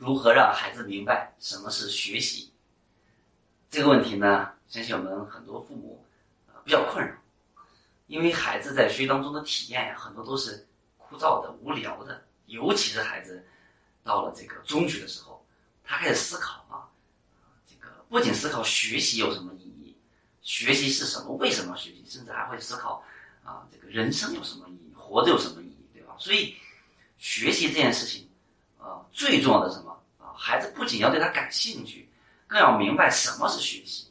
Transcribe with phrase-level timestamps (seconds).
[0.00, 2.50] 如何让孩子明白什么是学习？
[3.68, 6.02] 这个问题呢，相信我们很多父母
[6.48, 7.14] 啊比较困扰，
[8.06, 10.66] 因为孩子在学习当中的体验呀，很多都是
[10.96, 13.44] 枯燥的、无聊的，尤其是孩子
[14.02, 15.44] 到了这个中学的时候，
[15.84, 16.88] 他开始思考啊，
[17.68, 19.94] 这个不仅思考学习有什么意义，
[20.40, 23.04] 学习是什么，为什么学习，甚至还会思考
[23.44, 26.16] 啊，这个人生有什么意义，活着有什么意义，对吧？
[26.18, 26.56] 所以
[27.18, 28.26] 学习这件事情。
[28.80, 30.32] 啊，最重要的什么啊？
[30.36, 32.08] 孩子不仅要对他感兴趣，
[32.46, 34.06] 更要明白什么是学习。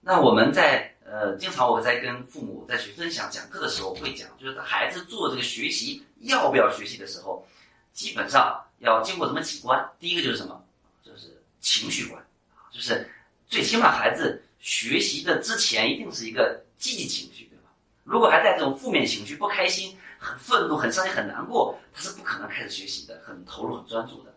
[0.00, 7.46] 那我们在呃，经常我在跟父母在去分享讲课的时候会讲，就是孩子做这个学习要不要学习的时候，
[7.92, 9.88] 基本上要经过什么几关。
[10.00, 10.64] 第一个就是什么？
[11.04, 12.20] 就是情绪关
[12.54, 13.08] 啊，就是
[13.46, 17.70] 最起码孩子学习的之前一定是一个积极情绪，对吧？
[18.02, 19.96] 如果还带这种负面情绪，不开心。
[20.18, 24.34] 很愤怒、很伤心、很难过，他是不可能开始学习的，很投入、很专注的。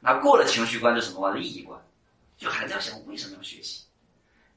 [0.00, 1.40] 那过了情绪关，就什么关？
[1.40, 1.80] 意义关，
[2.36, 3.84] 就孩子要想为什么要学习？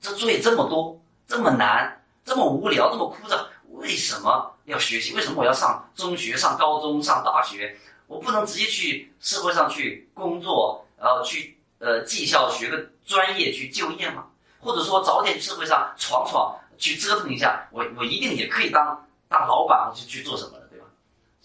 [0.02, 5.14] 这作业这么多，这么难，这么无聊，这么枯燥，为什么要学习？
[5.14, 7.78] 为什么我要上中学、上高中、上大学？
[8.08, 14.26] 我不能直接去社会上去工作，然后去呃技校学个专业去就业吗？
[14.59, 19.08] 或者说早点去社会上闯闯，去折腾一下，我我一定也可以当。
[19.28, 20.86] 大老板去去做什么的，对吧？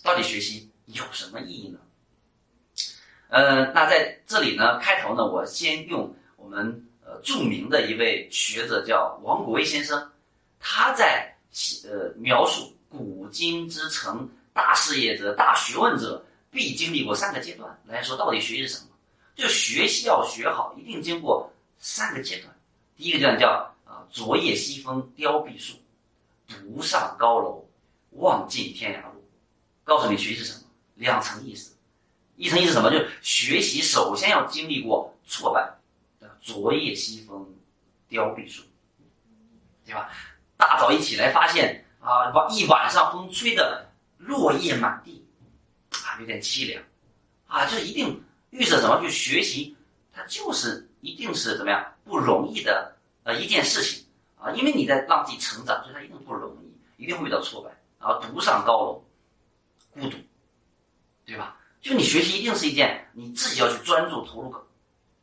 [0.02, 1.78] 到底学习有什么意义呢？
[3.28, 10.10] 呃，那在这里呢，开头呢，我先用我们呃著名的一位学者叫王国维先生，
[10.58, 11.32] 他在
[11.84, 18.86] 呃描述古今之成大事业者、大学问者必经历过三个阶段来说，到底学习什么？
[19.36, 22.52] 就学习要学好，一定经过三个阶段。
[22.96, 23.48] 第一个阶段叫
[23.84, 25.76] 啊昨夜西风凋碧树，
[26.48, 27.64] 独上高楼。
[28.10, 29.24] 望尽天涯路，
[29.84, 30.64] 告诉你学习是什么？
[30.96, 31.76] 两层意思，
[32.36, 32.90] 一层意思什么？
[32.90, 35.70] 就是学习首先要经历过挫败，
[36.40, 37.46] 昨夜西风
[38.08, 38.62] 凋碧树，
[39.84, 40.10] 对吧？
[40.56, 43.88] 大早一起来发现啊，晚一晚上风吹的
[44.18, 45.24] 落叶满地，
[45.90, 46.82] 啊，有点凄凉，
[47.46, 49.00] 啊，就一定预设什么？
[49.02, 49.74] 就学习
[50.12, 54.04] 它就是一定是怎么样不容易的呃一件事情
[54.36, 57.70] 啊，因为你在让自己成长，所以它一定不容易，一定会遇到挫败。
[58.00, 59.04] 然后独上高楼，
[59.92, 60.16] 孤独，
[61.26, 61.56] 对吧？
[61.80, 64.54] 就你学习一定是一件你自己要去专注投入、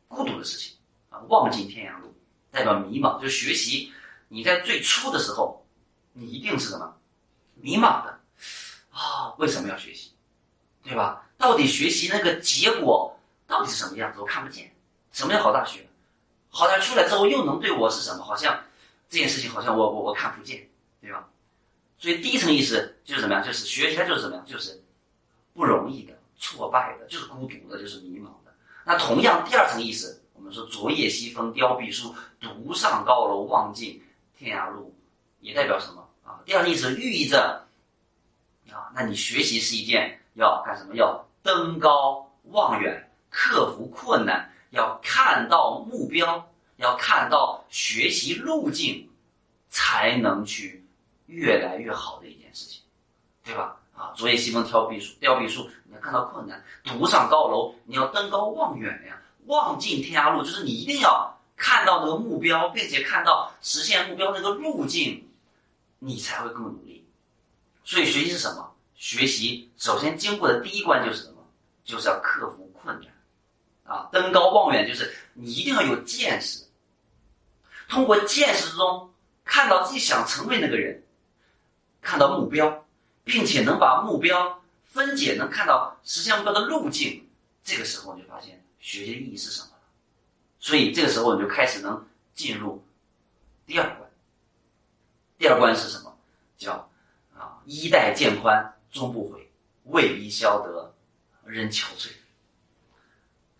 [0.06, 0.76] 孤独的事情
[1.10, 1.18] 啊。
[1.28, 2.14] 望尽天涯路，
[2.50, 3.20] 代表迷茫。
[3.20, 3.92] 就学习，
[4.28, 5.64] 你在最初的时候，
[6.12, 6.96] 你一定是什么？
[7.54, 8.20] 迷茫的
[8.90, 9.34] 啊？
[9.38, 10.12] 为什么要学习？
[10.82, 11.28] 对吧？
[11.36, 14.20] 到底学习那个结果到底是什么样子？
[14.20, 14.72] 我看不见。
[15.12, 15.88] 什么叫好大学？
[16.48, 18.24] 好大学出来之后又能对我是什么？
[18.24, 18.58] 好像
[19.08, 20.68] 这件事情好像我我我看不见，
[21.00, 21.28] 对吧？
[21.98, 23.44] 所以第一层意思就是怎么样？
[23.44, 24.46] 就是学习它就是怎么样？
[24.46, 24.80] 就是
[25.52, 28.54] 不容易的、挫败的，就是孤独的，就是迷茫的。
[28.84, 34.00] 那同样，第二层意思，我们说昨夜西风凋碧树，独上高楼望尽
[34.36, 34.94] 天涯路，
[35.40, 36.38] 也代表什么啊？
[36.46, 37.66] 第二层意思寓意着
[38.70, 40.94] 啊，那你学习是一件要干什么？
[40.94, 49.10] 要登高望远，克服困难，要看到目标，要看到学习路径，
[49.68, 50.84] 才能去。
[51.28, 52.82] 越来越好的一件事情，
[53.44, 53.76] 对吧？
[53.94, 65.28] 啊，昨夜西风凋碧树，凋碧树，你要看到困难；独上高楼，你要登高望远呀，望尽天涯路，就是你一定要看到那个目标，并且看到实现目标那个路径，
[65.98, 67.04] 你才会更努力。
[67.84, 68.72] 所以学习是什么？
[68.94, 71.44] 学习首先经过的第一关就是什么？
[71.84, 76.64] 就是要克服困难，啊，登高望远就是你一定要有见识，
[77.88, 79.12] 通过见识中
[79.44, 81.02] 看到自己想成为那个人。
[82.00, 82.84] 看到目标，
[83.24, 87.28] 并且能把目标分解，能看到实现目标的路径，
[87.62, 89.82] 这个时候你就发现学习的意义是什么了。
[90.60, 92.82] 所以这个时候你就开始能进入
[93.66, 94.10] 第二关。
[95.38, 96.16] 第二关是什么？
[96.56, 96.90] 叫
[97.36, 99.48] 啊，衣带渐宽终不悔，
[99.84, 100.92] 为伊消得
[101.44, 102.10] 人憔悴。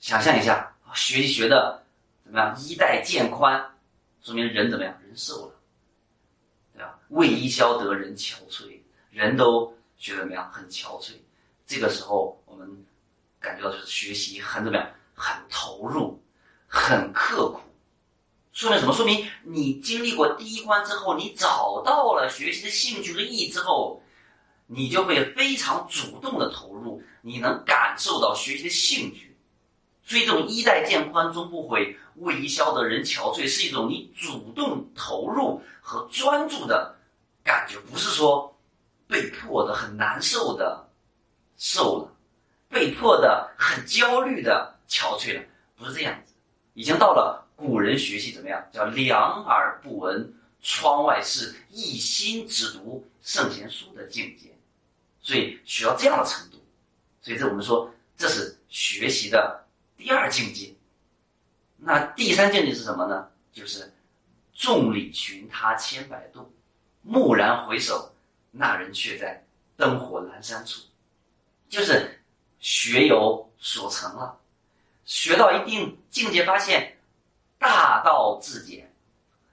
[0.01, 1.85] 想象一下，学习学的
[2.25, 2.59] 怎么样？
[2.59, 3.79] 衣带渐宽，
[4.23, 4.93] 说明人怎么样？
[5.07, 5.55] 人瘦了。
[7.09, 10.51] 为伊消得人憔悴，人都觉得怎么样？
[10.53, 11.13] 很憔悴。
[11.67, 12.85] 这个时候，我们
[13.41, 14.91] 感觉到就是学习很怎么样？
[15.15, 16.23] 很投入，
[16.67, 17.61] 很刻苦。
[18.53, 18.93] 说明什么？
[18.93, 24.03] 说明你经历过第一关之后，你找到了学习的兴趣和意义之后，
[24.67, 27.03] 你就会非常主动的投入。
[27.21, 29.37] 你能感受到学习的兴趣，
[30.05, 36.98] 所以这种衣带渐宽终不悔，为伊消得人憔悴，是一种你主动投入和专注的。
[37.49, 38.55] 感觉不是说
[39.07, 40.87] 被迫的很难受的
[41.57, 42.15] 瘦了，
[42.69, 45.43] 被迫的、很焦虑的憔悴了，
[45.75, 46.35] 不是这样子，
[46.75, 50.31] 已经到了古人学习怎么样叫两耳不闻
[50.61, 54.55] 窗外事，一心只读圣贤书的境界，
[55.23, 56.63] 所以学到这样的程度。
[57.23, 59.67] 所以这我们说这是学习的
[59.97, 60.71] 第二境界。
[61.79, 63.27] 那第三境界是什么呢？
[63.55, 63.91] 就是
[64.53, 66.53] 众里寻他千百度，
[67.09, 68.15] 蓦然回首，
[68.51, 69.43] 那人却在
[69.77, 70.83] 灯火阑珊处。
[71.69, 72.21] 就是
[72.61, 74.39] 学有所成了，
[75.05, 76.97] 学到一定境界，发现
[77.59, 78.91] 大道至简，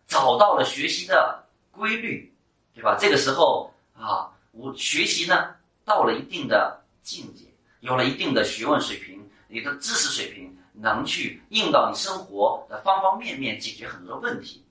[0.07, 2.33] 找到了学习的规律，
[2.73, 2.97] 对吧？
[2.99, 7.45] 这个时候啊，我学习呢到了一定的境界，
[7.79, 10.51] 有了一定的学问水平，你的知识水平。
[10.77, 14.61] 能去应到你生活的方方面面，解决很多问题，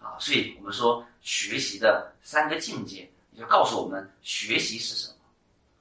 [0.00, 5.14] 啊，所以我们说学习的三个境界，也就告诉我们学习是什么。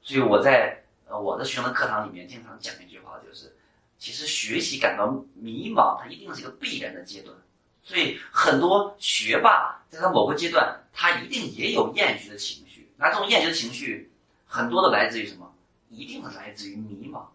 [0.01, 3.53] 所以我在呃我的学生的课堂里面经常讲一句话，就是
[3.99, 7.35] 其实学习感到迷茫，它一定是一个必然的阶段。
[7.83, 12.87] 所以很多学霸在他某个阶段，他一定也有厌学的情绪。
[12.95, 14.09] 那这种厌学的情绪，
[14.45, 15.51] 很多的来自于什么？
[15.89, 17.25] 一定是来自于迷茫。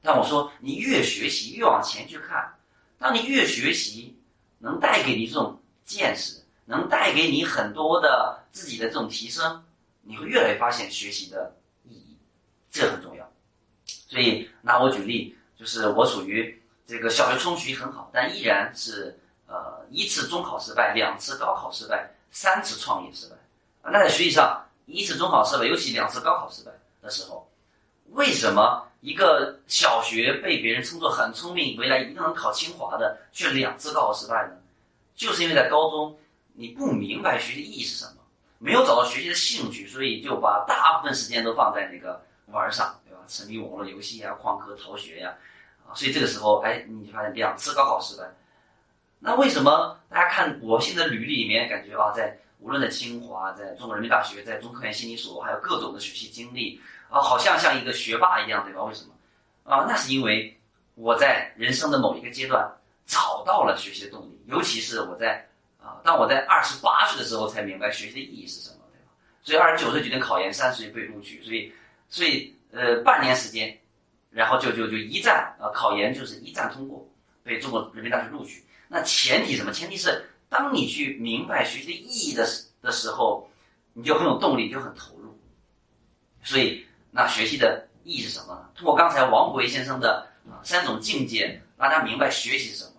[0.00, 2.52] 但我说，你越学习越往前去看，
[2.98, 4.16] 当你越学习，
[4.58, 9.64] 能带给你这种见识，能带给你很多的自己的这种提升，
[10.02, 11.54] 你会越来越发现学习的
[11.84, 12.16] 意义，
[12.70, 13.30] 这很重要。
[13.86, 23.36] 所以拿我举例，就是我属于这个小学、初中学很好，但依然是呃一次中考失败，两次高考失败，三次创业失败。
[23.84, 26.70] 那在学习上，一次中考失败，尤其两次高考失败
[27.00, 27.50] 的时候，
[28.10, 28.88] 为什么？
[29.02, 34.52] 一个小学被别人称作很聪明，未来一定能考清华的，却两次高考失败呢？
[35.16, 36.16] 就是因为在高中
[36.54, 38.22] 你不明白学习意义是什么，
[38.58, 43.20] 没有找到学习的兴趣，所以就把大部分时间都放在那个玩上，对吧？
[43.26, 45.34] 沉迷网络游戏呀、旷课逃学呀，
[45.86, 48.24] 啊，所以这个时候，哎，你就发现两次高考失败。
[49.18, 56.80] 那为什么大家看我现在履历里面感觉啊，在无论在清华、在中国人民大学、在中科院心理所，还有各种的学习经历。
[57.08, 58.82] 啊，好像像一个学霸一样，对吧？
[58.84, 59.12] 为什么？
[59.64, 60.58] 啊，那是因为
[60.94, 62.66] 我在人生的某一个阶段
[63.04, 65.46] 找到了学习的动力，尤其是我在
[65.82, 69.10] 啊，当我在二十八岁的时候才明白学习的意义是什么，对吧？
[69.42, 71.72] 所以二十九岁决定考研，三十岁被录取，所以，
[72.08, 73.78] 所以呃，半年时间，
[74.30, 77.06] 然后就就就一战啊，考研就是一战通过，
[77.42, 78.64] 被中国人民大学录取。
[78.88, 79.72] 那前提什么？
[79.72, 83.50] 前提是当你去明白学习的意义的时的时候，
[83.92, 85.38] 你就很有动力，就很投入，
[86.42, 86.86] 所以。
[87.14, 88.70] 那学习的意义是什么呢？
[88.74, 92.92] 通过刚才王国维先生的啊三种境界，让大家明白学习是什么，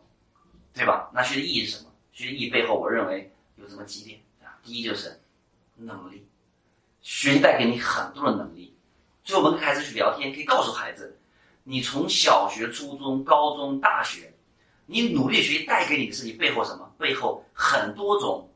[0.71, 1.09] 对吧？
[1.11, 1.82] 那学的意义是什么？
[2.13, 4.55] 学的意义背后，我认为有这么几点啊。
[4.63, 5.19] 第一就是
[5.75, 6.25] 能力，
[7.01, 8.73] 学习带给你很多的能力。
[9.25, 11.17] 所以我们跟孩子去聊天，可以告诉孩子，
[11.63, 14.33] 你从小学、初中、高中、大学，
[14.85, 16.89] 你努力学习带给你的是你背后什么？
[16.97, 18.49] 背后很多种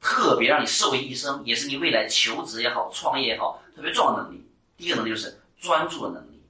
[0.00, 4.44] 特别让你受益一生，也是你未来求职也好、创业也好特别重要的能力。
[4.76, 6.40] 第一个能力就是专注的能力，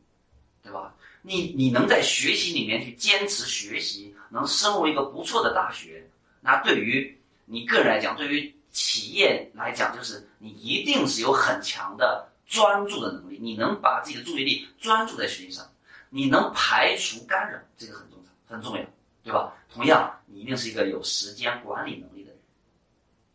[0.62, 0.94] 对吧？
[1.22, 6.08] 你你能在学习里面去坚持学习，能升入一个不错的大学，
[6.46, 13.38] 那对于你个人来讲，对于企业来讲，就是你一定是有很强的专注的能力。
[13.40, 15.68] 你能把自己的注意力专注在学习上，
[16.08, 18.84] 你能排除干扰，这个很重要，很重要，
[19.24, 19.52] 对吧？
[19.70, 22.38] 同样，你一定是一个有时间管理能力的人，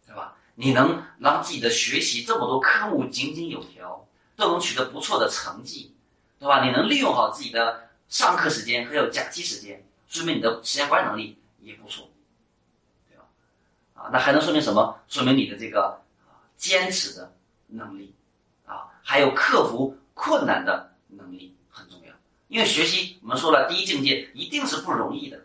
[0.08, 0.34] 对吧？
[0.56, 4.08] 你能让自己的学习这么多科目井井有条。
[4.38, 5.94] 都能取得不错的成绩，
[6.40, 6.66] 对吧？
[6.66, 12.10] 你能利用好自己的上课时间还有假期时间，说明你的时间管理能力也不错，
[14.12, 14.98] 那还能说明什么？
[15.08, 16.02] 说明你的这个
[16.58, 17.34] 坚持的
[17.68, 18.14] 能力，
[18.66, 22.14] 啊，还有克服困难的能力很重要。
[22.48, 25.40] 因为学习我们说了，第一境界一定是不容易的。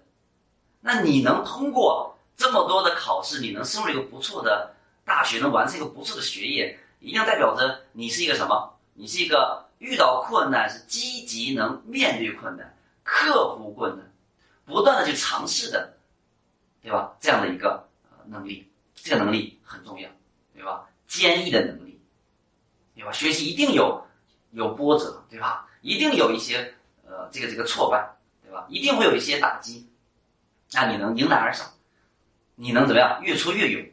[0.81, 8.73] 那你能通过这么多的考试，你能升入一个不错的大学，能完成一个不错的学业，一定代表着你是一个什么？
[8.95, 14.11] 你是一个遇到困难是积极能面对困难、克服困难、
[14.65, 15.93] 不断的去尝试的，
[16.83, 17.15] 对吧？
[17.21, 17.86] 这样的一个
[18.29, 20.09] 能力，这个能力很重要，
[20.55, 20.87] 对吧？
[21.07, 22.01] 坚毅的能力，
[22.95, 23.13] 对吧？
[23.13, 24.05] 学习一定有
[24.53, 25.69] 有波折，对吧？
[25.83, 26.75] 一定有一些
[27.07, 28.09] 呃这个这个挫败，
[28.43, 28.67] 对吧？
[28.69, 29.89] 一定会有一些打击，
[30.73, 31.71] 那你能迎难而上，
[32.55, 33.23] 你能怎么样？
[33.23, 33.87] 越挫越勇，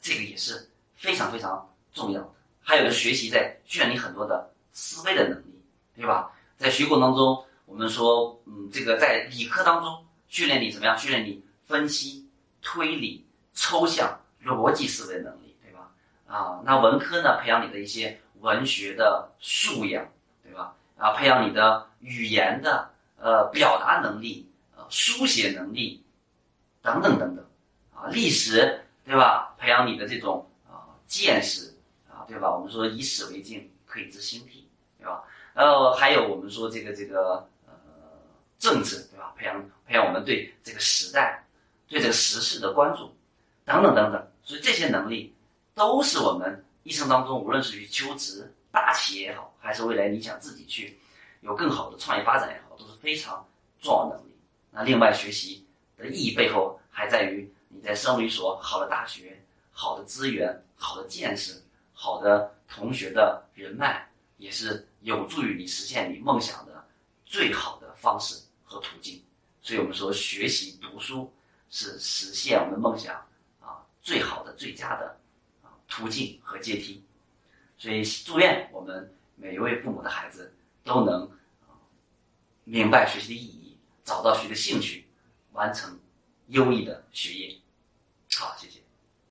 [0.00, 2.30] 这个也是非常非常重要的。
[2.60, 5.60] 还有就是学习在训练你很多的思维的能力，
[5.96, 6.30] 对吧？
[6.56, 10.96] 在学过程当中，我们说，嗯，这个在理科当中训练你怎么样？
[10.96, 12.26] 训练你分析、
[12.62, 13.23] 推理、
[13.54, 15.90] 抽象、逻辑思维能力，对吧？
[16.26, 20.06] 啊，那文科呢，培养你的一些文学的素养，
[20.42, 20.74] 对吧？
[20.98, 26.04] 啊，培养你的语言的呃表达能力、呃书写能力
[26.82, 27.44] 等等等等
[27.94, 29.54] 啊，历史对吧？
[29.58, 31.74] 培养你的这种啊见识
[32.10, 32.54] 啊，对吧？
[32.54, 34.68] 我们说以史为镜，可以知兴替，
[34.98, 35.22] 对吧？
[35.54, 37.72] 呃，还有我们说这个这个呃
[38.58, 39.32] 政治，对吧？
[39.36, 41.44] 培养培养我们对这个时代、
[41.88, 43.14] 对这个时事的关注
[43.64, 44.30] 等等等等。
[44.42, 45.34] 所以这些能力
[45.74, 50.98] 都是我们一生当中，无论是去求职、大企业也好，还是未来你想自己去
[51.40, 53.46] 有更好的创业发展也好，都是非常
[53.80, 54.36] 重要的能力。
[54.70, 55.66] 那另外，学习
[55.96, 59.40] 的意义背后还在于你在生于一所好的大学、
[59.70, 64.06] 好的资源、好的见识、好的同学的人脉，
[64.36, 66.84] 也是有助于你实现你梦想的
[67.24, 69.22] 最好的方式和途径。
[69.62, 71.32] 所以我们说，学习读书
[71.70, 73.24] 是实现我们的梦想
[74.04, 75.18] 最好的、最佳的
[75.62, 77.02] 啊途径和阶梯。
[77.76, 81.28] 所以，祝愿我们每一位父母的孩子都能
[82.62, 85.04] 明白学习的意义，找到学习的兴趣，
[85.52, 85.98] 完成
[86.48, 87.58] 优异的学业。
[88.36, 88.80] 好，谢谢